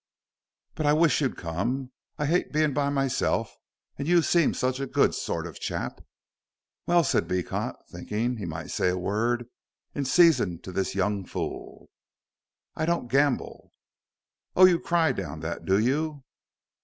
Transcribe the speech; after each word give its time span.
"But 0.73 0.87
I 0.87 0.93
wish 0.93 1.21
you'd 1.21 1.37
come. 1.37 1.91
I 2.17 2.25
hate 2.25 2.51
being 2.51 2.73
by 2.73 2.89
myself 2.89 3.55
and 3.99 4.07
you 4.07 4.23
seem 4.23 4.55
such 4.55 4.79
a 4.79 4.87
good 4.87 5.13
sort 5.13 5.45
of 5.45 5.59
chap." 5.59 6.01
"Well," 6.87 7.03
said 7.03 7.27
Beecot, 7.27 7.75
thinking 7.87 8.37
he 8.37 8.45
might 8.45 8.71
say 8.71 8.89
a 8.89 8.97
word 8.97 9.47
in 9.93 10.05
season 10.05 10.59
to 10.63 10.71
this 10.71 10.95
young 10.95 11.23
fool, 11.23 11.91
"I 12.75 12.87
don't 12.87 13.11
gamble." 13.11 13.73
"Oh, 14.55 14.65
you 14.65 14.79
cry 14.79 15.11
down 15.11 15.41
that, 15.41 15.65
do 15.65 15.77
you?" 15.77 16.23